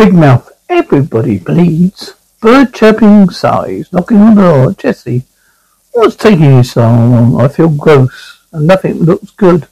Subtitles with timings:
[0.00, 0.50] Big mouth.
[0.70, 2.14] Everybody bleeds.
[2.40, 3.92] Bird chirping sighs.
[3.92, 4.72] Knocking on the door.
[4.72, 5.24] Jessie.
[5.92, 7.38] What's taking you so long?
[7.38, 8.40] I feel gross.
[8.50, 9.68] And nothing looks good.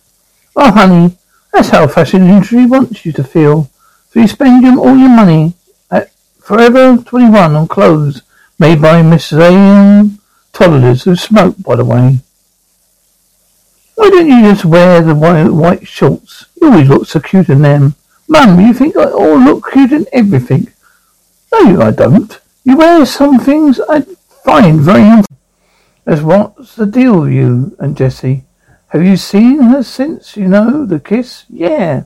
[0.54, 1.16] Oh, honey.
[1.50, 3.70] That's how fashion industry wants you to feel.
[4.10, 5.54] So you spend all your money
[5.90, 8.20] at Forever 21 on clothes
[8.58, 10.18] made by Miss Zayn
[10.52, 12.18] Toddlers, who smoke, by the way.
[13.94, 16.44] Why don't you just wear the white shorts?
[16.60, 17.94] You always look so cute in them.
[18.30, 20.68] Mum, you think I all look cute in everything?
[21.50, 22.38] No, I don't.
[22.62, 24.02] You wear some things I
[24.44, 25.22] find very
[26.04, 28.44] As what's the deal with you and Jessie?
[28.88, 31.46] Have you seen her since, you know, the kiss?
[31.48, 32.04] Yeah.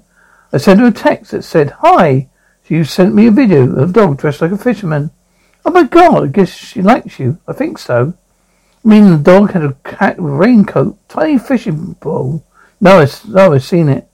[0.53, 2.29] I sent her a text that said, Hi.
[2.69, 5.11] You sent me a video of a dog dressed like a fisherman.
[5.65, 7.39] Oh my god, I guess she likes you.
[7.47, 8.15] I think so.
[8.85, 12.47] I mean, the dog had a cat with a raincoat, tiny fishing pole.
[12.81, 14.09] No, I, no, I've seen it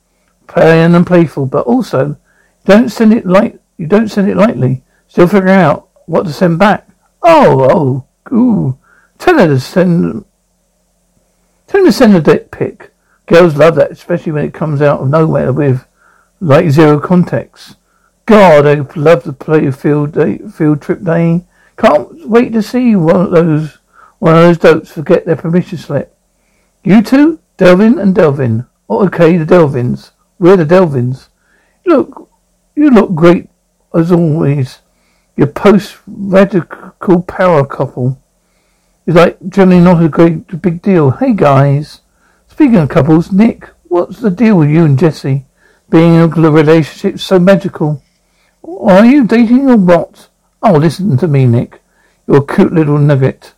[0.48, 2.16] playing and playful, but also
[2.64, 3.60] don't send it light.
[3.76, 4.82] You don't send it lightly.
[5.06, 6.88] Still figuring out what to send back.
[7.22, 8.78] Oh, oh, ooh.
[9.18, 10.24] Tell her to send.
[11.66, 12.90] Tell him to send a dick pic.
[13.26, 15.86] Girls love that, especially when it comes out of nowhere with
[16.40, 17.76] like zero context.
[18.26, 21.44] God, I love to play field day, field trip day.
[21.76, 23.78] Can't wait to see one of those
[24.18, 26.16] one of those dopes forget their permission slip.
[26.82, 28.66] You two, Delvin and Delvin.
[28.88, 30.10] Oh, okay, the Delvins.
[30.40, 31.28] We're the Delvins.
[31.84, 32.30] Look,
[32.76, 33.50] you look great
[33.92, 34.78] as always.
[35.36, 38.22] Your post-radical power couple
[39.04, 41.10] is like generally not a great big deal.
[41.10, 42.02] Hey guys,
[42.46, 45.46] speaking of couples, Nick, what's the deal with you and Jessie?
[45.90, 48.02] Being in a relationship so magical.
[48.62, 50.28] Are you dating or what?
[50.62, 51.80] Oh, listen to me, Nick.
[52.28, 53.54] You're a cute little nugget.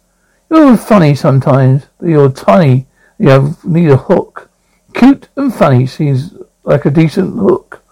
[0.48, 2.86] You're funny sometimes, but you're tiny.
[3.18, 4.48] You have need a hook.
[4.94, 6.34] Cute and funny seems
[6.64, 7.82] like a decent look.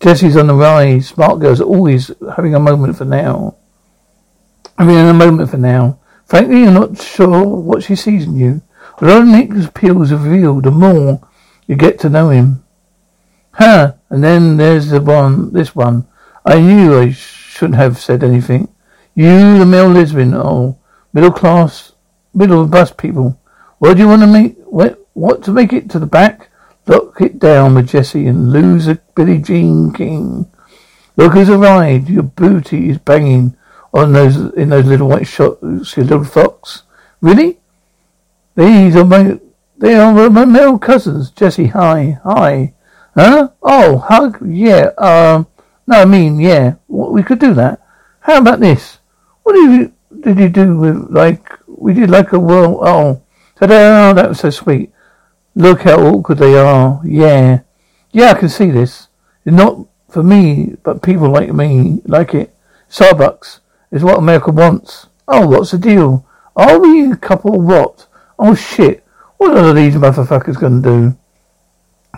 [0.00, 1.08] Jessie's on the rise.
[1.08, 3.56] Smart girls are always having a moment for now.
[4.76, 5.98] I mean, a moment for now.
[6.26, 8.62] Frankly, I'm not sure what she sees in you.
[9.00, 11.20] Although Nick's appeals are revealed, the more
[11.66, 12.64] you get to know him.
[13.52, 16.06] Huh, and then there's the one, this one.
[16.44, 18.68] I knew I shouldn't have said anything.
[19.14, 20.78] You, the male lesbian, oh,
[21.12, 21.92] middle class,
[22.34, 23.40] middle bus people.
[23.78, 26.50] What do you want to make, what, what to make it to the back?
[26.86, 30.50] Lock it down with Jessie and lose a Billie Jean King.
[31.16, 32.08] Look who's arrived.
[32.08, 33.56] Your booty is banging
[33.92, 36.82] on those in those little white shorts, your little fox.
[37.20, 37.58] Really?
[38.56, 39.38] These are my
[39.78, 41.30] they are my male cousins.
[41.30, 42.74] Jessie, hi, hi.
[43.14, 43.50] Huh?
[43.62, 44.38] Oh, hug?
[44.44, 44.90] Yeah.
[44.98, 45.46] Um.
[45.86, 46.74] No, I mean, yeah.
[46.88, 47.80] We could do that.
[48.20, 48.98] How about this?
[49.42, 52.78] What did you did you do with like we did like a world?
[52.82, 53.22] Oh,
[53.56, 54.12] ta-da!
[54.12, 54.90] That was so sweet.
[55.54, 57.00] Look how awkward they are.
[57.04, 57.60] Yeah.
[58.12, 59.08] Yeah, I can see this.
[59.44, 62.54] It's not for me, but people like me like it.
[62.90, 63.60] Starbucks
[63.90, 65.06] is what America wants.
[65.26, 66.26] Oh, what's the deal?
[66.56, 68.06] Are we a couple what?
[68.38, 69.04] Oh shit.
[69.38, 71.16] What are these motherfuckers gonna do?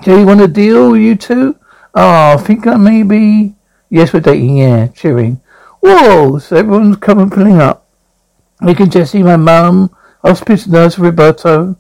[0.03, 1.57] Do you want a deal, you two?
[1.95, 3.55] Oh, I think I may be.
[3.89, 4.89] Yes, we're dating, yeah.
[4.89, 5.41] Cheering.
[5.81, 7.87] Whoa, so everyone's coming pulling up.
[8.61, 11.77] Making Jessie, my mum, hospice nurse Roberto.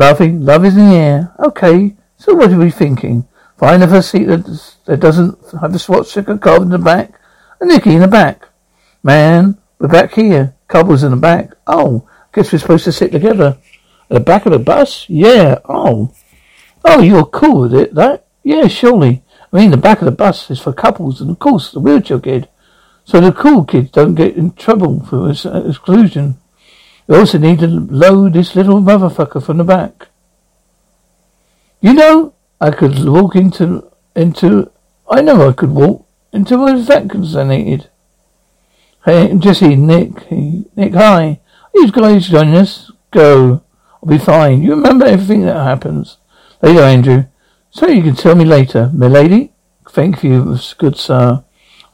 [0.00, 1.34] Laughing, love is in the air.
[1.40, 3.28] Okay, so what are we thinking?
[3.58, 4.46] Find a seat that,
[4.86, 7.20] that doesn't have the swastika carved in the back.
[7.60, 8.48] A Nicky in the back.
[9.02, 10.54] Man, we're back here.
[10.68, 11.52] Couples in the back.
[11.66, 13.58] Oh, guess we're supposed to sit together.
[14.08, 15.04] At the back of the bus?
[15.06, 15.58] Yeah.
[15.68, 16.14] Oh.
[16.82, 18.24] Oh, you're cool with it, that?
[18.42, 19.22] Yeah, surely.
[19.52, 22.20] I mean, the back of the bus is for couples and, of course, the wheelchair
[22.20, 22.48] kid.
[23.04, 26.39] So the cool kids don't get in trouble for exclusion.
[27.10, 30.06] We also need to load this little motherfucker from the back.
[31.80, 34.70] You know, I could walk into into
[35.10, 37.88] I know I could walk until I was vaccinated.
[39.04, 41.40] Hey, Jesse, Nick, Nick, hi.
[41.74, 42.92] These guys joining us?
[43.10, 43.62] Go.
[44.00, 44.62] I'll be fine.
[44.62, 46.18] You remember everything that happens.
[46.62, 47.24] Later, Andrew.
[47.70, 49.52] So you can tell me later, milady.
[49.88, 51.42] Thank you, good sir.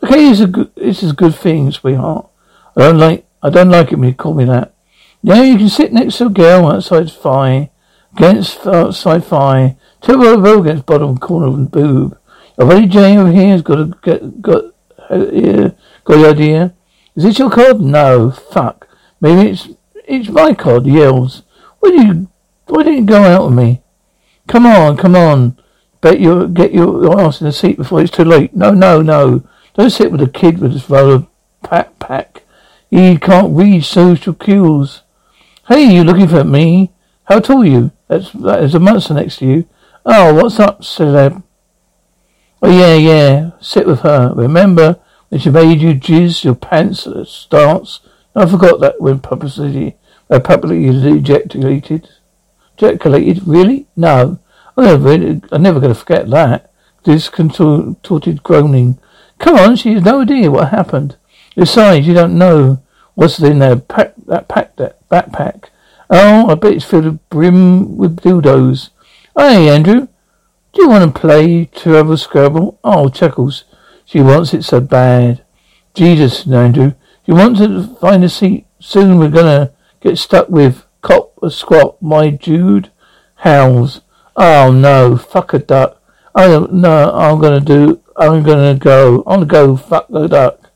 [0.04, 2.28] Okay, it's a good, it's a good thing, sweetheart.
[2.76, 4.74] I don't like, I don't like it when you call me that.
[5.26, 7.68] Yeah, you can sit next to a girl outside Phi,
[8.14, 12.18] against outside Phi, tip row against bottom corner of the boob.
[12.56, 14.66] Your buddy Jay over here has got a get, got,
[15.10, 15.70] uh,
[16.04, 16.74] got the idea.
[17.16, 17.80] Is this your cod?
[17.80, 18.86] No, fuck.
[19.20, 19.68] Maybe it's,
[20.06, 20.86] it's my cod.
[20.86, 21.42] Yells.
[21.80, 22.28] Why do you,
[22.66, 23.82] why don't you go out with me?
[24.46, 25.58] Come on, come on.
[26.02, 28.54] Bet you get your ass in the seat before it's too late.
[28.54, 29.42] No, no, no.
[29.74, 31.26] Don't sit with a kid with his roller
[31.64, 32.44] pack pack.
[32.90, 35.02] He can't read social cues.
[35.68, 36.92] Hey, you looking for me?
[37.24, 37.90] How tall are you?
[38.06, 39.68] That's, that is a monster next to you.
[40.04, 41.42] Oh, what's up, celeb?
[42.62, 43.50] Oh, yeah, yeah.
[43.60, 44.32] Sit with her.
[44.36, 47.98] Remember when she made you jizz your pants at starts?
[48.36, 49.96] No, I forgot that when publicly,
[50.30, 52.10] uh, publicly ejaculated.
[52.78, 53.44] Ejaculated?
[53.44, 53.88] Really?
[53.96, 54.38] No.
[54.76, 56.70] I'm never, I'm never going to forget that.
[57.02, 59.00] This contorted groaning.
[59.40, 61.16] Come on, she has no idea what happened.
[61.56, 62.84] Besides, you don't know
[63.16, 64.76] what's in that pack, that pack,
[65.10, 65.64] backpack.
[66.08, 68.90] Oh, I bet it's filled with brim with dildos.
[69.36, 70.08] Hey, Andrew,
[70.72, 72.78] do you want to play Travel Scrabble?
[72.84, 73.64] Oh, Chuckles,
[74.04, 75.44] she wants it so bad.
[75.94, 76.92] Jesus, Andrew,
[77.24, 78.66] you want to find a seat?
[78.78, 82.90] Soon we're gonna get stuck with cop or squat, my Jude
[83.36, 84.02] howls.
[84.36, 86.00] Oh no, fuck a duck.
[86.34, 89.22] I don't no, I'm gonna do I'm gonna go.
[89.26, 90.70] I'm gonna go fuck the duck.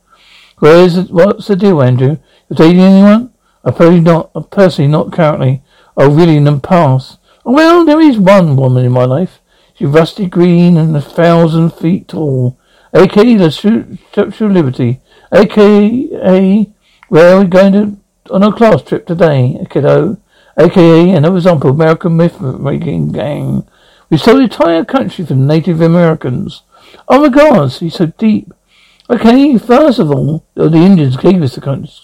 [0.58, 2.18] Where's what's the deal, Andrew?
[2.48, 3.32] You dating anyone?
[3.64, 5.62] I probably not personally not currently.
[5.96, 7.18] Oh really in the past.
[7.44, 9.40] Well, there is one woman in my life.
[9.74, 12.58] She's rusty green and a thousand feet tall.
[12.92, 13.36] A.K.A.
[13.36, 15.00] the Statue of Liberty.
[15.32, 16.72] A.K.A.
[17.08, 17.96] where are we going to
[18.32, 20.18] on a class trip today, kiddo?
[20.58, 23.66] aka another example of American myth making gang.
[24.08, 26.62] We stole the entire country from Native Americans.
[27.08, 28.52] Oh my God, he's so deep.
[29.08, 31.56] Okay, first of all, the Indians gave us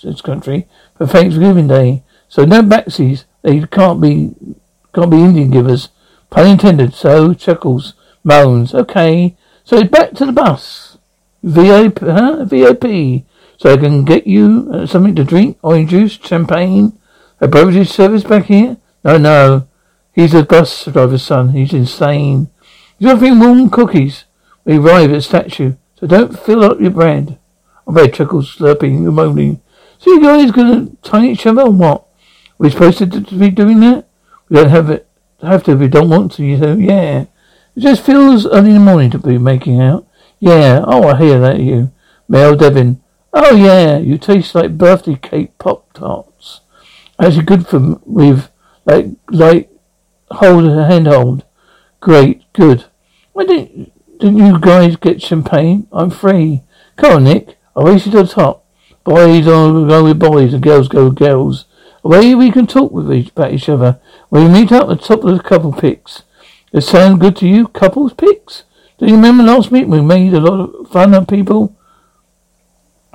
[0.02, 3.24] this country for Thanksgiving Day, so no backsies.
[3.42, 4.34] They can't be
[4.94, 5.90] can't be Indian givers.
[6.30, 6.94] Pun intended.
[6.94, 7.94] So chuckles,
[8.24, 8.74] moans.
[8.74, 10.98] Okay, so back to the bus.
[11.42, 12.44] VIP, huh?
[12.44, 13.24] VIP.
[13.58, 16.98] So I can get you uh, something to drink, orange juice, champagne.
[17.40, 18.78] A beverage service back here?
[19.04, 19.68] No, no.
[20.12, 21.50] He's a bus driver's son.
[21.50, 22.48] He's insane.
[22.98, 24.24] He's offering warm cookies.
[24.64, 27.38] We arrive at statue, so don't fill up your bread.
[27.86, 29.60] I read chuckles, slurping moaning.
[29.98, 32.00] So you guys gonna tie each other or what?
[32.00, 32.06] Are
[32.58, 34.06] we supposed to, be doing that?
[34.48, 35.06] We don't have it
[35.42, 37.26] have to if we don't want to, you know, yeah.
[37.74, 40.06] It just feels early in the morning to be making out.
[40.38, 41.92] Yeah, oh I hear that you.
[42.28, 43.02] Mel Devon.
[43.32, 46.60] Oh yeah, you taste like birthday cake pop tarts.
[47.18, 48.50] Actually good for with
[48.84, 49.70] like like
[50.30, 51.44] hold a handhold.
[52.00, 52.86] Great, good.
[53.32, 55.86] Why didn't didn't you guys get champagne?
[55.92, 56.62] I'm free.
[56.96, 57.58] Come on, Nick.
[57.74, 58.65] I'll race you to the top.
[59.06, 61.66] Boys go with boys and girls go with girls.
[62.02, 64.00] A way we can talk with each about each other.
[64.30, 66.24] We meet up at the top of the couple picks.
[66.72, 68.64] It sound good to you, couples picks?
[68.98, 71.76] Do you remember last week we made a lot of fun of people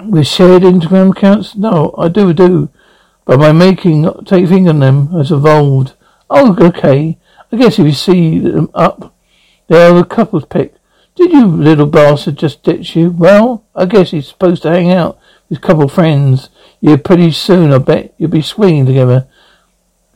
[0.02, 1.58] with shared Instagram accounts?
[1.58, 2.70] No, I do do.
[3.26, 5.92] But my making, taking on them has evolved.
[6.30, 7.18] Oh, okay.
[7.52, 9.14] I guess if you see them up,
[9.68, 10.74] they are a couple's pick.
[11.16, 13.12] Did you little bastard just ditch you?
[13.12, 15.20] Well, I guess he's supposed to hang out
[15.58, 16.50] a couple friends.
[16.80, 19.28] Yeah, pretty soon I bet you'll be swinging together.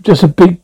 [0.02, 0.62] Just a big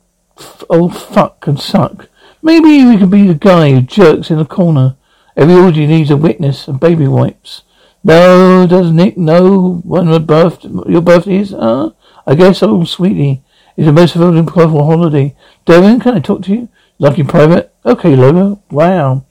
[0.70, 2.08] old fuck and suck.
[2.42, 4.96] Maybe we could be the guy who jerks in the corner.
[5.38, 7.64] Every orgy needs a witness and baby wipes.
[8.04, 11.52] No, does Nick know when my birth, your birthday is?
[11.52, 11.92] Huh?
[12.26, 13.44] I guess, oh, sweetie,
[13.78, 15.36] it's the most fulfilling private holiday.
[15.66, 16.70] Devin, can I talk to you?
[16.98, 17.74] Lucky private?
[17.86, 18.60] Okay, Lola.
[18.70, 19.26] Wow.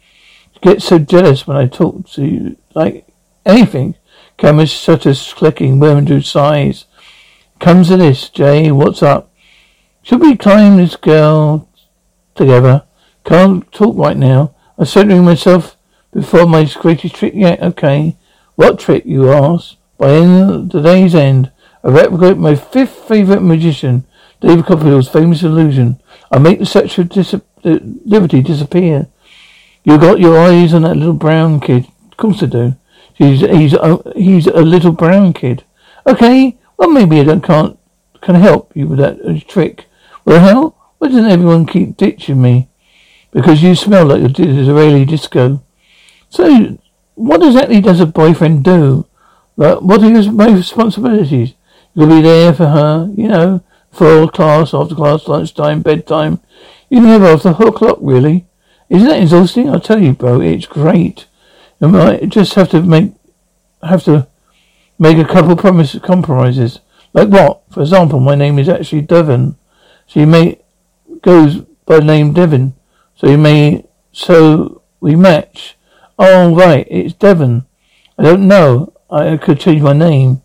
[0.55, 2.57] You get so jealous when I talk to you.
[2.75, 3.07] Like
[3.45, 3.97] anything.
[4.41, 6.87] Cameras as clicking, women do sighs.
[7.59, 9.31] Comes to this, Jay, what's up?
[10.01, 11.69] Should we climb this girl
[12.35, 12.85] together?
[13.27, 14.55] Can't talk right now.
[14.79, 15.77] I'm centering myself
[16.11, 17.61] before my greatest trick yet.
[17.63, 18.17] Okay.
[18.55, 19.77] What trick, you ask?
[19.99, 21.53] By the end, today's end,
[21.85, 24.07] I replicate my fifth favorite magician,
[24.41, 26.01] David Copperfield's famous illusion.
[26.31, 27.41] I make the of dis- uh,
[28.07, 29.09] Liberty disappear.
[29.85, 31.89] You got your eyes on that little brown kid.
[32.11, 32.77] Of course I do.
[33.21, 35.63] He's he's a, he's a little brown kid.
[36.07, 37.79] Okay, well maybe I don't can't
[38.23, 39.85] can help you with that uh, trick.
[40.25, 42.71] Well, hell, why doesn't everyone keep ditching me?
[43.31, 45.63] Because you smell like a Israeli disco.
[46.31, 46.79] So
[47.15, 49.07] what exactly does a boyfriend do?
[49.55, 51.53] But what are your responsibilities?
[51.93, 53.63] You'll be there for her, you know,
[53.93, 56.41] for class, after class, lunchtime, bedtime.
[56.89, 58.47] You never off the hook clock, really.
[58.89, 59.69] Isn't that exhausting?
[59.69, 61.27] I tell you, bro, it's great.
[61.81, 63.13] You might just have to make
[63.83, 64.29] have to
[64.99, 66.81] make a couple promises compromises.
[67.15, 67.63] Like what?
[67.71, 69.57] For example, my name is actually Devon.
[70.07, 70.61] So you may
[71.23, 72.75] goes by the name Devon.
[73.17, 75.77] So you may so we match.
[76.19, 77.65] Oh right, it's Devon.
[78.19, 78.93] I don't know.
[79.11, 80.43] I could change my name.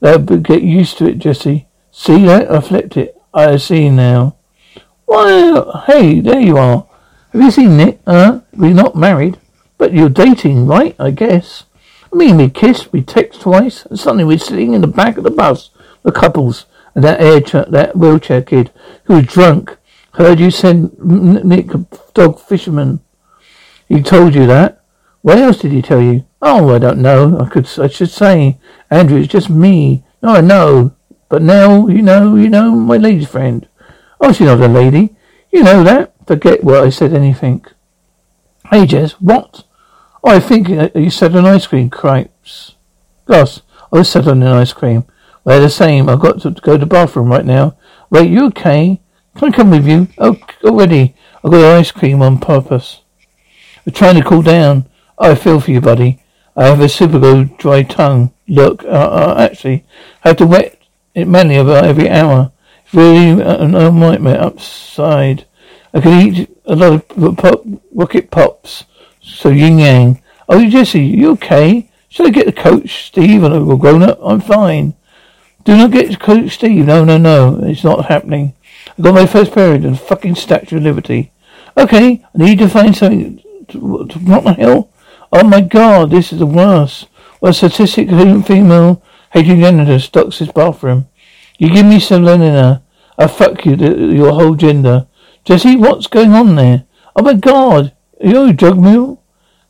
[0.00, 1.66] That would get used to it, Jesse.
[1.92, 2.50] See that?
[2.50, 3.16] I flipped it.
[3.32, 4.36] I see now.
[5.06, 6.86] Why hey, there you are.
[7.32, 8.00] Have you seen Nick?
[8.06, 8.40] Huh?
[8.52, 9.38] We're not married.
[9.84, 10.96] But you're dating, right?
[10.98, 11.64] I guess.
[12.10, 15.24] I mean, we kissed, we text twice, and suddenly we're sitting in the back of
[15.24, 15.68] the bus,
[16.02, 16.64] the couples,
[16.94, 18.70] and that air ch- that wheelchair kid
[19.04, 19.76] who was drunk.
[20.14, 23.00] Heard you send Nick a dog fisherman.
[23.86, 24.82] He told you that.
[25.20, 26.24] What else did he tell you?
[26.40, 27.38] Oh, I don't know.
[27.38, 28.58] I could, I should say,
[28.90, 30.02] Andrew, it's just me.
[30.22, 30.94] No, I know.
[31.28, 33.68] But now, you know, you know, my lady friend.
[34.18, 35.14] Oh, she's not a lady.
[35.52, 36.14] You know that.
[36.26, 37.66] Forget what I said anything.
[38.70, 39.64] Hey, Jess, what?
[40.26, 42.76] Oh, I think you said an ice cream crepes.
[43.26, 43.60] Goss,
[43.92, 45.04] I was sat on an ice cream.
[45.44, 46.08] We're the same.
[46.08, 47.76] I've got to go to the bathroom right now.
[48.08, 49.02] Wait, you okay?
[49.36, 50.08] Can I come with you?
[50.16, 51.14] Oh, already.
[51.44, 53.02] I got ice cream on purpose.
[53.84, 54.88] We're trying to cool down.
[55.18, 56.22] Oh, I feel for you, buddy.
[56.56, 58.32] I have a super good dry tongue.
[58.48, 59.84] Look, uh, uh, actually,
[60.24, 60.80] I have to wet
[61.14, 62.50] it manually about every hour.
[62.86, 65.44] It's really an nightmare upside.
[65.92, 67.62] I could eat a lot of pop,
[67.92, 68.84] rocket pops.
[69.24, 70.22] So yin yang.
[70.48, 71.90] Oh, Jesse, you okay?
[72.08, 74.18] Should I get the coach, Steve, and a grown up?
[74.22, 74.94] I'm fine.
[75.64, 76.84] Do not get coach Steve.
[76.84, 77.58] No, no, no.
[77.62, 78.52] It's not happening.
[78.98, 81.32] I got my first period in fucking Statue of Liberty.
[81.76, 84.90] Okay, I need to find something to, to what the hell?
[85.32, 87.08] Oh my god, this is the worst.
[87.40, 89.02] What statistic female
[89.32, 91.08] hating gender stocks his bathroom.
[91.58, 92.76] You give me some Lenina.
[92.76, 92.80] Uh,
[93.18, 95.06] I fuck you, your whole gender.
[95.44, 96.84] Jesse, what's going on there?
[97.16, 99.22] Oh my god, are you a drug mule?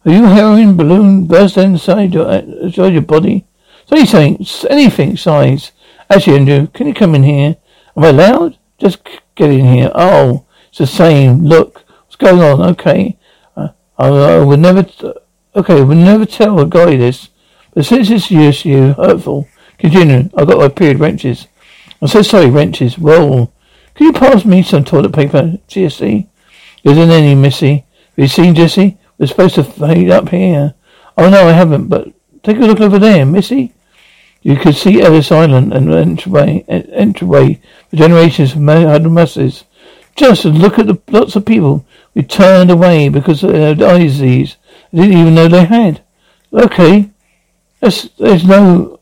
[0.05, 3.47] Are you heroin balloon burst inside your, inside your body?
[3.87, 5.73] Say something, anything size.
[6.11, 7.57] Actually, Andrew, can you come in here?
[7.97, 8.59] Am I loud?
[8.79, 8.99] Just
[9.35, 9.91] get in here.
[9.95, 11.45] Oh, it's the same.
[11.45, 12.61] Look, what's going on?
[12.73, 13.17] Okay.
[13.57, 15.13] Uh, I, I would never, t-
[15.57, 17.29] okay, would never tell a guy this.
[17.73, 19.49] But since it's just you, hurtful.
[19.79, 20.31] Continue.
[20.37, 21.47] I've got my period wrenches.
[22.01, 22.99] I'm so sorry, wrenches.
[22.99, 23.53] Well,
[23.95, 26.27] can you pass me some toilet paper, GSC?
[26.85, 27.84] Isn't any, Missy?
[28.17, 28.97] Have you seen Jesse?
[29.19, 30.75] We're supposed to fade up here.
[31.19, 32.09] Oh no, I haven't, but
[32.43, 33.73] take a look over there, Missy.
[34.43, 39.65] You could see Ellis Island and entryway, entryway for generations of masses.
[40.17, 44.57] Just look at the lots of people we turned away because of their disease.
[44.93, 46.03] I didn't even know they had.
[46.53, 47.11] Okay,
[47.81, 49.01] there's, there's no,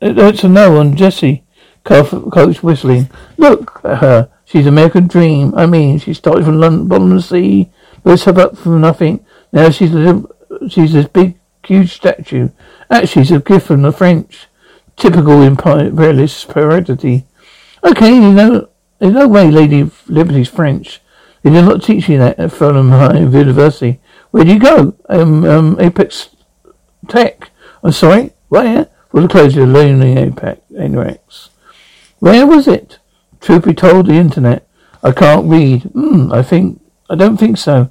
[0.00, 1.42] that's a no on Jesse.
[1.84, 3.10] Coach whistling.
[3.36, 4.30] Look at her.
[4.44, 5.54] She's American dream.
[5.56, 7.70] I mean, she started from London, bottom of the sea,
[8.06, 9.26] rose her up from nothing.
[9.52, 10.22] Now she's a,
[10.68, 12.50] she's this big, huge statue.
[12.88, 14.46] Actually, it's a gift from the French.
[14.96, 17.26] Typical imperialist heredity.
[17.84, 21.00] Okay, you know, there's no way Lady Liberty's French.
[21.42, 24.00] They did not teach you that at Fulham High University.
[24.30, 24.94] Where do you go?
[25.08, 26.30] Um, um, Apex
[27.08, 27.50] Tech.
[27.82, 28.88] I'm sorry, where?
[29.10, 31.50] For the closure of Lonely Apex, Apex.
[32.20, 32.98] Where was it?
[33.40, 34.66] Truth be told, the internet.
[35.02, 35.82] I can't read.
[35.82, 37.90] Hmm, I think, I don't think so.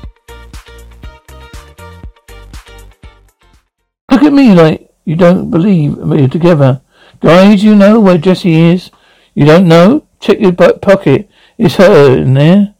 [4.11, 6.81] Look at me like you don't believe we're together.
[7.21, 8.91] Guys, you know where Jessie is?
[9.33, 10.05] You don't know?
[10.19, 11.29] Check your butt pocket.
[11.57, 12.75] Is her in there?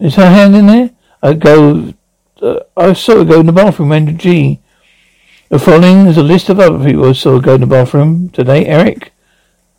[0.00, 0.90] Is her hand in there?
[1.22, 1.92] I go,
[2.40, 4.60] uh, I saw her go in the bathroom under G.
[5.50, 8.64] The following is a list of other people who saw go in the bathroom today.
[8.64, 9.12] Eric,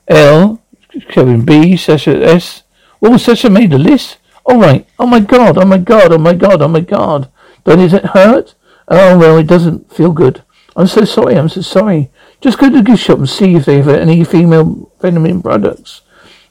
[0.08, 0.62] L,
[1.10, 2.62] Kevin B, Sasha S.
[3.02, 4.18] Oh, Sasha made the list?
[4.46, 4.88] All right.
[5.00, 7.32] Oh my god, oh my god, oh my god, oh my god.
[7.64, 8.54] Does it hurt?
[8.88, 10.44] Oh, well, it doesn't feel good.
[10.78, 12.12] I'm so sorry, I'm so sorry.
[12.40, 16.02] Just go to the gift shop and see if they have any female feminine products.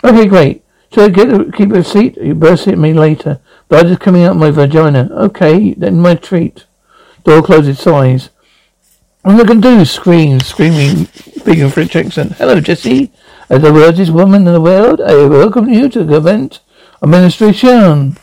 [0.03, 0.65] Okay, great.
[0.93, 2.17] Should I get a, keep a seat?
[2.17, 3.41] You burst at me later.
[3.69, 5.09] Blood is coming out my vagina.
[5.13, 6.67] Okay, then my treat.
[7.23, 8.31] Door closes sighs.
[9.23, 9.85] What am I going to do?
[9.85, 12.33] Scream, screaming, speaking French accent.
[12.33, 13.13] Hello, Jesse.
[13.49, 16.61] As the largest woman in the world, I welcome you to the event
[17.01, 18.17] administration.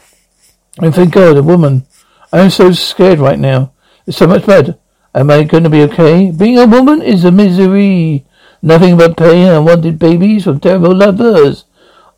[0.80, 1.86] And thank God, a woman.
[2.34, 3.72] I am so scared right now.
[4.06, 4.78] It's so much bad.
[5.16, 6.32] Am I going to be okay?
[6.32, 8.26] Being a woman is a misery.
[8.62, 11.66] Nothing but pain and wanted babies from terrible lovers.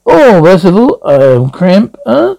[0.05, 2.37] Oh, worst of all, I am cramp, huh?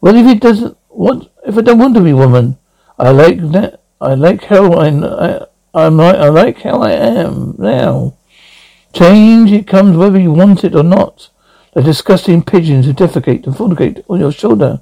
[0.00, 2.58] What if it doesn't, what if I don't want to be a woman?
[2.98, 8.14] I like that, I like how I, I I'm I like how I am now.
[8.92, 11.28] Change, it comes whether you want it or not.
[11.74, 14.80] The disgusting pigeons who defecate and fornicate on your shoulder.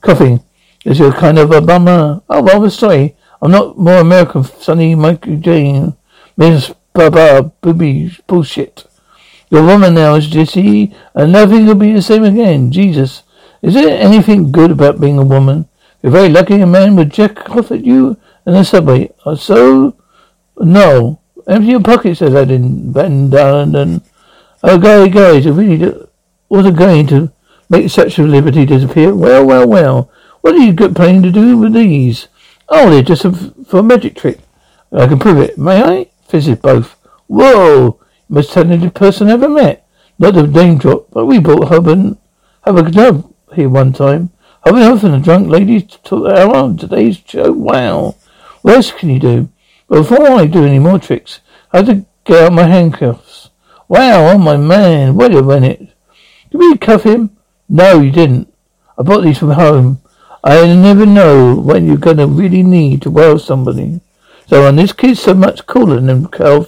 [0.00, 0.42] Coughing.
[0.84, 2.22] Is your kind of a bummer?
[2.30, 3.16] Oh, well, I'm sorry.
[3.42, 5.96] I'm not more American, Sonny Michael Jane.
[6.36, 8.86] Miss Baba Booby bullshit.
[9.50, 12.70] Your woman now is Jesse, and nothing will be the same again.
[12.70, 13.24] Jesus.
[13.60, 15.68] Is there anything good about being a woman?
[16.02, 19.10] You're very lucky a man would jack off at you in the subway.
[19.26, 19.96] Uh, so
[20.58, 21.18] no.
[21.48, 24.02] Empty your pockets, says Adam Van Dalen.
[24.62, 25.92] Oh, guy, guys, I really
[26.48, 27.32] wasn't going to
[27.68, 29.14] make such a liberty disappear.
[29.14, 30.10] Well, well, well.
[30.42, 32.28] What are you planning to do with these?
[32.68, 33.32] Oh, they're just a,
[33.66, 34.38] for a magic trick.
[34.92, 35.58] I can prove it.
[35.58, 36.10] May I?
[36.28, 36.96] Fizzes both.
[37.26, 38.00] Whoa!
[38.28, 39.86] Most talented person I ever met.
[40.18, 42.18] Not a name drop, but we bought Hub and
[42.64, 44.30] have a club here one time.
[44.64, 47.52] Hub and Hub and a drunk lady took our on today's show.
[47.52, 48.16] Wow.
[48.62, 49.48] What else can you do?
[49.88, 51.40] But before I do any more tricks,
[51.72, 53.50] I have to get out my handcuffs.
[53.88, 55.80] Wow, oh my man, wait a minute.
[56.50, 57.36] Did we cuff him?
[57.68, 58.52] No, you didn't.
[58.96, 60.01] I bought these from home.
[60.44, 64.00] I never know when you're gonna really need to well somebody.
[64.46, 66.64] So on this kid's so much cooler than Cal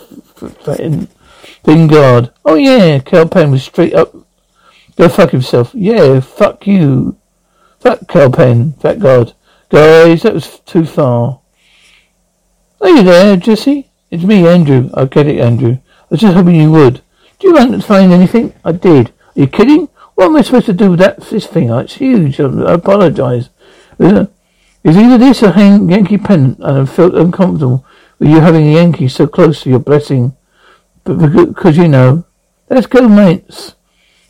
[1.64, 2.32] Vingard.
[2.44, 4.14] Oh yeah, Kal Penn was straight up.
[4.96, 5.74] Go fuck himself.
[5.74, 7.16] Yeah, fuck you.
[7.80, 8.74] Fuck Kal Penn.
[8.74, 9.34] Fat God.
[9.70, 11.40] Guys, that was too far.
[12.80, 13.90] Are you there, Jesse?
[14.10, 14.90] It's me, Andrew.
[14.94, 15.78] I get it, Andrew.
[15.82, 17.02] I was just hoping you would.
[17.40, 18.52] Do you want to find anything?
[18.64, 19.08] I did.
[19.08, 19.88] Are you kidding?
[20.14, 21.70] What am I supposed to do with that this thing?
[21.70, 22.38] It's huge.
[22.38, 23.48] I apologize.
[23.98, 27.84] It's either this or hang Yankee pennant, and I felt uncomfortable
[28.18, 30.36] with you having a Yankee so close to your blessing.
[31.04, 32.24] But because you know.
[32.68, 33.74] Let's go, Mets.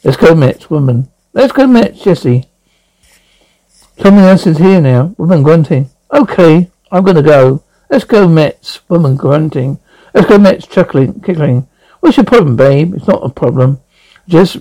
[0.03, 1.09] Let's go, Mets, woman.
[1.33, 2.47] Let's go, Mets, Jesse.
[4.01, 5.15] Someone else is here now.
[5.17, 5.89] Woman grunting.
[6.13, 7.63] Okay, I'm gonna go.
[7.89, 8.81] Let's go, Mets.
[8.89, 9.79] Woman grunting.
[10.13, 10.67] Let's go, Mets.
[10.67, 11.69] Chuckling, giggling.
[12.01, 12.95] What's your problem, babe?
[12.95, 13.81] It's not a problem.
[14.29, 14.59] Just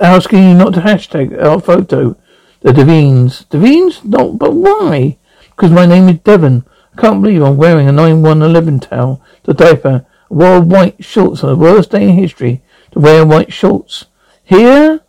[0.00, 2.16] asking you not to hashtag our photo.
[2.64, 3.44] The Devines.
[3.50, 4.02] Devines?
[4.04, 5.18] No, but why?
[5.50, 6.64] Because my name is Devon.
[6.96, 11.56] I can't believe I'm wearing a 9111 towel, the diaper, wore white shorts on the
[11.56, 14.06] worst day in history to wear white shorts.
[14.42, 15.02] Here?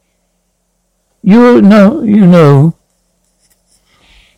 [1.22, 2.76] You know, you know.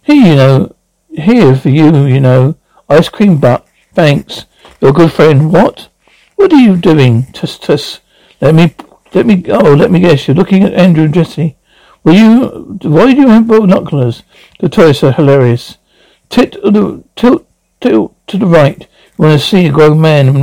[0.03, 0.75] Here, you know.
[1.09, 2.55] Here for you, you know.
[2.87, 3.65] Ice cream butt.
[3.95, 4.45] Thanks.
[4.79, 5.51] Your good friend.
[5.51, 5.89] What?
[6.35, 7.23] What are you doing?
[7.33, 7.99] Tuss, tuss.
[8.39, 8.75] Let me,
[9.15, 10.27] let me, oh, let me guess.
[10.27, 11.56] You're looking at Andrew and Jesse.
[12.03, 14.23] Will you, why do you have binoculars?
[14.59, 15.77] The tourists are hilarious.
[16.29, 16.55] Tit,
[17.15, 17.47] tilt,
[17.81, 18.87] tilt to the right.
[19.17, 20.39] Want to see a grown man in a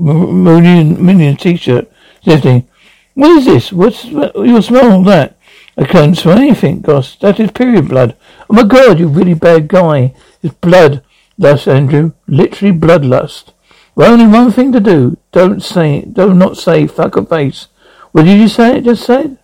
[0.00, 1.90] million, million t-shirt.
[2.22, 2.66] Jesse.
[3.14, 3.72] What is this?
[3.72, 5.36] What's, you smell that?
[5.76, 7.16] I can't smell anything, Goss.
[7.16, 8.16] That is period blood.
[8.48, 10.14] Oh my god, you really bad guy.
[10.42, 11.02] It's blood.
[11.38, 13.52] Thus, Andrew, literally bloodlust.
[13.94, 15.16] Well, only one thing to do.
[15.32, 17.68] Don't say, do not say fuck a face.
[18.12, 18.78] What did you say?
[18.78, 19.38] It just said.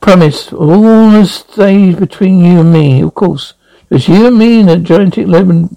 [0.00, 3.52] Promise, all that stays between you and me, of course.
[3.90, 5.76] It's you and me in a gigantic Lebanon,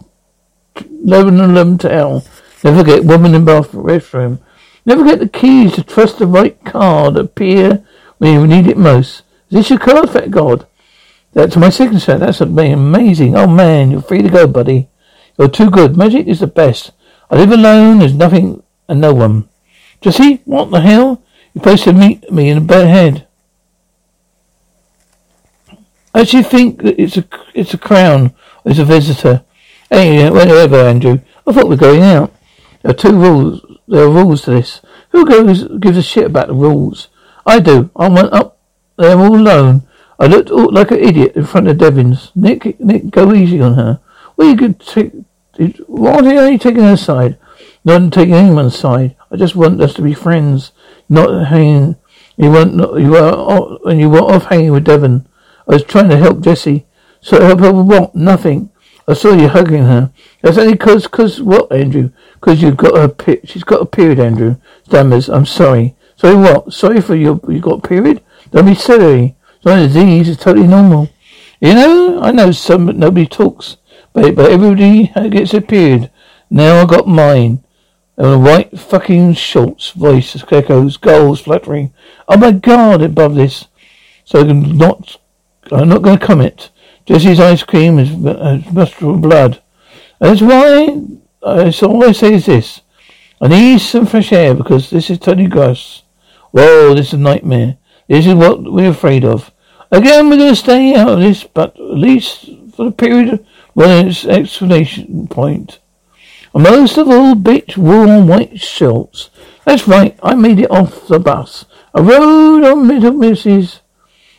[1.04, 2.24] Lebanon towel.
[2.64, 4.40] Never get woman in bath restroom.
[4.86, 7.86] Never get the keys to trust the right card appear
[8.18, 9.24] when you need it most.
[9.50, 10.68] Is this your card, fat god?
[11.34, 12.18] That's my signature.
[12.18, 13.36] That's amazing.
[13.36, 14.88] Oh man, you're free to go, buddy.
[15.38, 15.98] You're too good.
[15.98, 16.92] Magic is the best.
[17.30, 18.00] I live alone.
[18.00, 19.50] There's nothing and no one.
[20.00, 21.24] Jesse, what the hell?
[21.54, 23.28] You're supposed to meet me in a bed head.
[26.14, 28.34] I actually think that it's a it's a crown.
[28.66, 29.44] It's a visitor.
[29.90, 31.20] Hey, whatever, Andrew.
[31.46, 32.34] I thought we are going out.
[32.82, 33.62] There are two rules.
[33.88, 34.82] There are rules to this.
[35.10, 37.10] Who goes gives a shit about the rules?
[37.46, 37.90] I do.
[37.96, 38.58] I went up
[38.98, 39.88] there all alone.
[40.20, 42.32] I looked like an idiot in front of Devins.
[42.36, 44.00] Nick, Nick, go easy on her.
[44.38, 45.26] Are you good t-
[45.88, 47.38] What are you taking her side?
[47.84, 49.16] Not taking anyone's side.
[49.32, 50.72] I just want us to be friends,
[51.10, 51.98] not hanging.
[52.38, 55.28] You want you were oh, when you were off hanging with Devon.
[55.68, 56.86] I was trying to help Jessie.
[57.22, 58.16] So help her with what?
[58.16, 58.70] Nothing.
[59.08, 60.12] I saw you hugging her.
[60.42, 62.12] That's only cause, cause what, Andrew?
[62.42, 64.58] Cause you've got a pe- she's got a period, Andrew.
[64.88, 65.96] Stammers, I'm sorry.
[66.16, 66.74] Sorry what?
[66.74, 68.22] Sorry for your, you got a period?
[68.52, 69.36] Don't be silly.
[69.56, 71.10] It's not a disease, it's totally normal.
[71.60, 73.78] You know, I know some, but nobody talks.
[74.14, 76.12] But, but everybody gets a period.
[76.50, 77.64] Now I got mine.
[78.16, 81.94] And a white fucking Schultz voice echoes, goals fluttering.
[82.28, 83.68] Oh my god, above this.
[84.24, 85.18] So I'm not,
[85.74, 86.70] I'm not going to comment.
[87.06, 88.16] Jessie's ice cream is,
[88.72, 89.62] mustard blood.
[90.20, 91.02] That's why,
[91.42, 92.82] uh, all I say is this.
[93.42, 96.04] I need some fresh air because this is Tony gross.
[96.52, 97.78] Whoa, this is a nightmare.
[98.08, 99.52] This is what we're afraid of.
[99.92, 104.08] Again, we're going to stay out of this, but at least for the period when
[104.08, 105.80] it's explanation point.
[106.54, 109.30] And most of all, bitch on white shirts.
[109.66, 111.66] That's right, I made it off the bus.
[111.94, 113.80] I rode on little Mrs.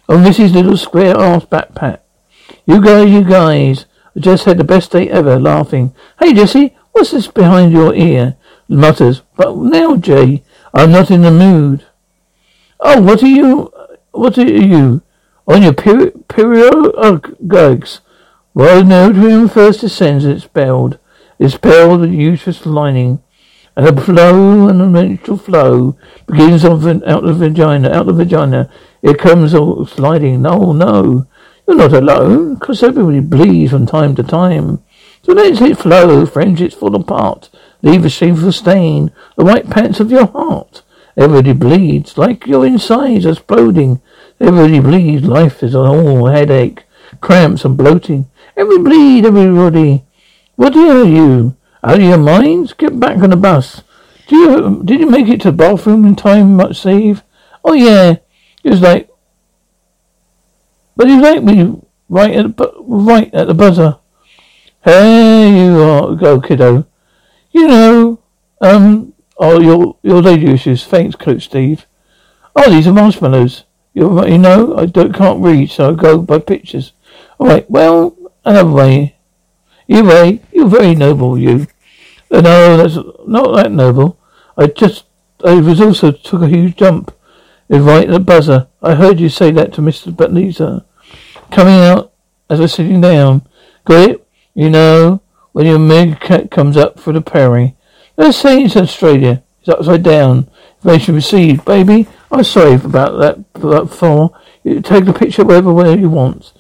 [0.09, 0.53] on Mrs.
[0.53, 2.01] Little Square ass backpack.
[2.67, 3.87] You guys, you guys,
[4.17, 5.95] I just had the best day ever, laughing.
[6.19, 8.37] Hey, Jessie, what's this behind your ear?
[8.69, 9.23] Mutters.
[9.37, 11.85] But now, Jay, I'm not in the mood.
[12.81, 13.73] Oh, what are you?
[14.13, 15.03] What are you?
[15.47, 16.29] On your period?
[16.29, 17.37] Period?
[17.49, 18.01] Gags.
[18.55, 20.99] Well, no, to him first descends, it's spelled.
[21.39, 23.21] It's spelled the useless lining.
[23.77, 28.71] And a flow and the menstrual flow begins out the vagina, out the vagina.
[29.03, 30.43] It comes all sliding.
[30.43, 31.27] No, no.
[31.67, 34.83] You're not alone, because everybody bleeds from time to time.
[35.23, 37.49] So let it flow, friendships fall apart.
[37.83, 40.83] Leave a shameful stain, the white pants of your heart.
[41.17, 44.03] Everybody bleeds, like your insides exploding.
[44.41, 46.85] Everybody bleeds, life is an all headache,
[47.21, 48.29] cramps and bloating.
[48.57, 50.05] Everybody bleed, everybody.
[50.57, 51.57] What are you?
[51.85, 52.73] Out of your minds?
[52.73, 53.83] Get back on the bus.
[54.27, 57.23] Do you, did you make it to the bathroom in time, much save?
[57.63, 58.17] Oh yeah.
[58.63, 59.11] It was like,
[60.97, 63.99] but he was like me right at right at the buzzer.
[64.83, 66.87] Hey, you are, go kiddo.
[67.53, 68.21] You know,
[68.61, 70.87] um, Oh, your your lady issues.
[70.87, 71.87] Thanks, Coach Steve.
[72.55, 73.65] Oh, these are marshmallows.
[73.93, 76.93] You you know I don't can't read, so I go by pictures.
[77.39, 77.69] All right.
[77.69, 79.17] Well, another way.
[79.87, 80.41] You way.
[80.53, 81.37] You're very noble.
[81.37, 81.67] You.
[82.43, 84.19] No, that's not that noble.
[84.57, 85.05] I just
[85.45, 87.15] I was also took a huge jump.
[87.69, 88.69] It right at the buzzer.
[88.83, 90.85] I heard you say that to Mister Batnisa.
[91.51, 92.13] Coming out
[92.51, 93.47] as was sitting down.
[93.85, 94.27] Got it?
[94.55, 97.77] You know, when your cat comes up for the pairing.
[98.17, 99.43] Let's say it's Australia.
[99.61, 100.49] It's upside down.
[100.77, 101.65] Information received.
[101.65, 104.37] Baby, I'm sorry about that, that fall.
[104.63, 106.53] You take the picture wherever, wherever you want.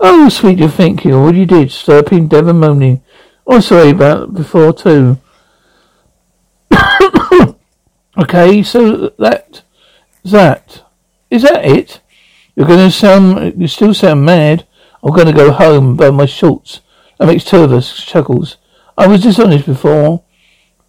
[0.00, 1.16] Oh, sweet, you thank you.
[1.16, 3.02] All you did, slurping, Devon moaning.
[3.48, 5.18] I'm sorry about before, too.
[8.18, 9.62] okay, so that,
[10.24, 10.82] that,
[11.30, 12.00] is that it?
[12.54, 14.66] You're to sound, you still sound mad.
[15.02, 16.80] I'm to go home burn my shorts.
[17.18, 18.56] That makes two of us, chuckles.
[18.96, 20.24] I was dishonest before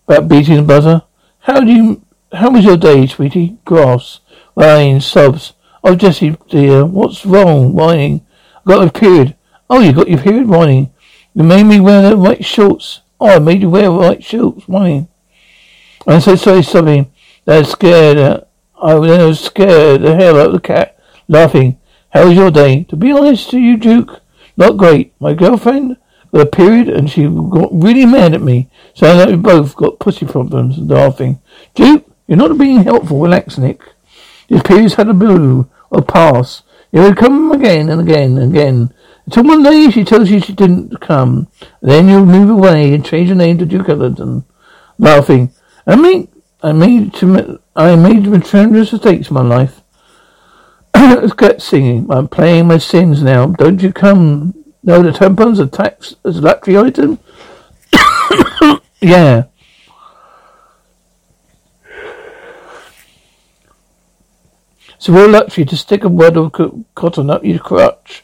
[0.07, 1.03] about beating the buzzer.
[1.39, 2.01] How do you,
[2.33, 3.57] how was your day, sweetie?
[3.65, 4.19] Grass,
[4.55, 5.53] whining, sobs.
[5.83, 7.73] Oh, Jessie, dear, what's wrong?
[7.73, 8.25] Whining.
[8.57, 9.35] I got a period.
[9.69, 10.47] Oh, you got your period?
[10.47, 10.91] Whining.
[11.39, 12.99] You made me wear the white shorts.
[13.17, 14.67] Oh, I made you wear white shorts.
[14.67, 15.07] Whining.
[16.05, 17.13] I'm so sorry, sobbing.
[17.45, 18.17] They're scared.
[18.17, 18.41] Uh,
[18.81, 20.99] I was scared the hell out of the cat,
[21.29, 21.79] laughing.
[22.09, 22.83] How was your day?
[22.89, 24.19] To be honest to you, Duke,
[24.57, 25.13] not great.
[25.21, 25.95] My girlfriend
[26.33, 28.69] got a period and she got really mad at me.
[28.93, 31.39] Sounds like we both got pussy problems, laughing.
[31.73, 33.21] Duke, you're not being helpful.
[33.21, 33.81] Relax, Nick.
[34.49, 36.63] Your periods had a blue or pass.
[36.91, 38.93] It would come again and again and again.
[39.29, 41.49] Until one day she tells you she didn't come.
[41.83, 44.43] Then you move away and change your name to Duke Ellington.
[44.97, 45.51] Laughing.
[45.85, 46.29] I made,
[46.63, 47.13] I made,
[47.75, 49.81] I made tremendous mistakes in my life.
[51.37, 52.09] Get singing.
[52.09, 53.45] I'm playing my sins now.
[53.45, 57.19] Don't you come no, the tampons are taxed as a luxury item?
[58.99, 59.43] yeah.
[64.95, 66.51] It's a real luxury to stick a wad of
[66.95, 68.23] cotton up your crotch.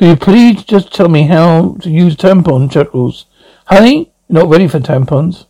[0.00, 3.26] Could you please just tell me how to use tampon, Chuckles?
[3.66, 5.44] Honey, you're not ready for tampons.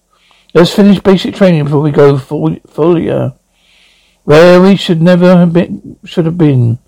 [0.52, 3.34] Let's finish basic training before we go full, full year.
[4.24, 6.80] Where we should never have been, should have been.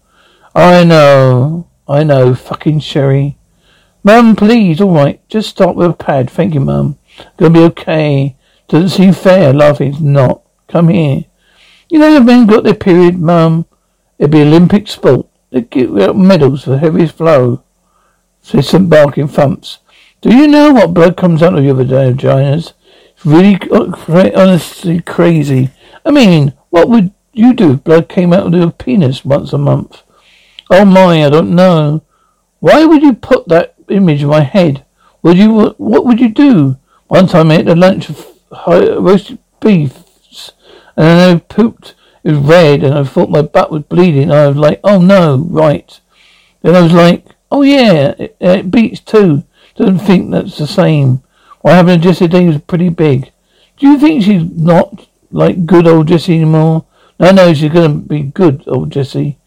[0.56, 3.38] I know, I know, fucking Sherry.
[4.02, 5.20] Mum, please, all right.
[5.28, 6.30] Just start with a pad.
[6.30, 6.98] Thank you, Mum.
[7.36, 8.34] Gonna be okay.
[8.66, 9.52] Doesn't seem fair.
[9.52, 9.92] Laughing.
[9.92, 10.42] It's not.
[10.66, 11.26] Come here.
[11.88, 13.66] You know the men got their period, Mum.
[14.18, 15.28] It'd be Olympic sport.
[15.52, 17.62] They'd get medals for heaviest flow.
[18.40, 19.78] Says some barking thumps.
[20.22, 22.72] Do you know what blood comes out of your vaginas?
[23.12, 25.70] It's really, uh, honestly crazy.
[26.04, 29.58] I mean, what would you do if blood came out of your penis once a
[29.58, 30.02] month?
[30.70, 32.02] Oh my, I don't know.
[32.60, 34.84] Why would you put that image in my head?
[35.22, 36.78] Would you, what would you do?
[37.08, 38.26] One time I ate a lunch of
[38.66, 40.02] roasted beef
[40.96, 41.94] and then I pooped.
[42.24, 44.30] It was red and I thought my butt was bleeding.
[44.30, 46.00] I was like, oh no, right.
[46.62, 49.44] Then I was like, oh yeah, it, it beats too.
[49.76, 51.22] Doesn't think that's the same.
[51.60, 53.32] What happened to Jessie Day was pretty big.
[53.76, 56.84] Do you think she's not like good old Jessie anymore?
[57.18, 59.38] No, no, she's gonna be good old Jessie.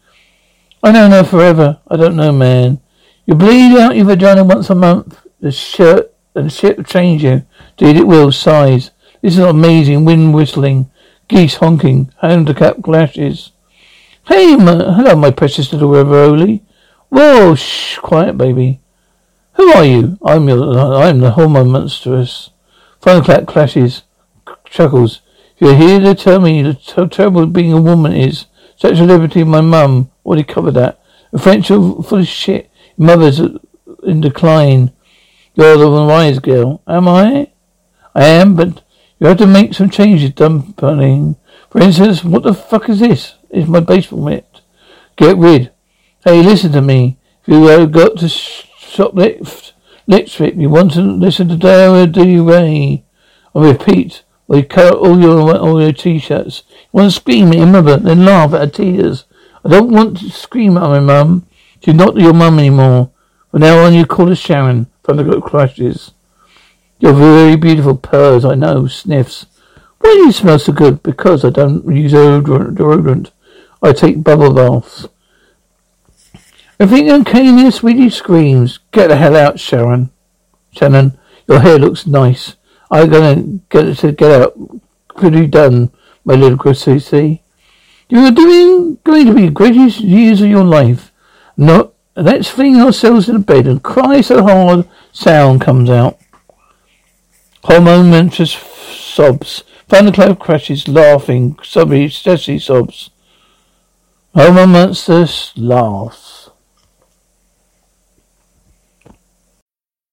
[0.82, 1.78] I don't know forever.
[1.88, 2.80] I don't know, man.
[3.24, 5.20] You bleed out your vagina once a month.
[5.40, 7.44] The shirt and shit will change you.
[7.76, 8.30] Dude, it will.
[8.30, 8.90] Size.
[9.20, 10.04] This is amazing.
[10.04, 10.90] Wind whistling.
[11.28, 12.12] Geese honking.
[12.20, 13.52] Handicap clashes.
[14.28, 16.62] Hey, my, hello, my precious little Ravioli.
[17.08, 18.80] Whoa, shh, quiet, baby.
[19.54, 20.18] Who are you?
[20.24, 22.50] I'm your, I'm the hormone monstrous.
[23.00, 23.46] clap.
[23.46, 24.02] clashes,
[24.66, 25.22] chuckles.
[25.56, 29.62] If you're here to tell me how terrible being a woman is, sexual liberty, my
[29.62, 31.00] mum What already covered that.
[31.38, 32.70] French are full of shit.
[32.98, 33.58] Mother's uh,
[34.04, 34.92] in decline.
[35.54, 36.82] You're the wise girl.
[36.86, 37.50] Am I?
[38.14, 38.82] I am, but
[39.18, 41.36] you have to make some changes, dumpling.
[41.70, 43.34] For instance, what the fuck is this?
[43.50, 44.60] It's my baseball mitt.
[45.16, 45.72] Get rid.
[46.24, 47.18] Hey, listen to me.
[47.42, 49.72] If you have got to shop lift,
[50.06, 52.38] lipstick, you want to listen to Dara D.
[52.38, 53.04] Ray.
[53.54, 56.62] I repeat, we cut all your all your t-shirts.
[56.68, 59.24] You want to scream at your mother, then laugh at her tears.
[59.64, 61.46] I don't want to scream at my mum.
[61.82, 63.10] She's not your mum anymore.
[63.50, 64.88] From now on, you call her Shannon.
[65.02, 66.12] From the crashes.
[66.98, 69.46] You're very beautiful purrs, I know, sniffs.
[69.98, 71.02] Why do you smell so good?
[71.02, 73.30] Because I don't use deodorant.
[73.82, 75.06] I take bubble baths.
[76.78, 78.10] Everything okay in sweetie?
[78.10, 78.78] Screams.
[78.92, 80.10] Get the hell out, Sharon.
[80.72, 82.56] Shannon, your hair looks nice.
[82.90, 84.58] I'm gonna get it to get out.
[85.16, 85.90] Pretty done,
[86.24, 87.42] my little Chrissy.
[88.08, 91.10] You're doing going to be the greatest years of your life.
[91.56, 96.18] No, let's fling ourselves in the bed and cry so hard sound comes out.
[97.66, 98.54] Hormone Monstress
[99.16, 99.64] sobs.
[99.88, 101.58] Thunderclap crashes, laughing.
[101.64, 103.10] Sobby, Jessie sobs.
[104.32, 106.35] Hormone monsters laughs.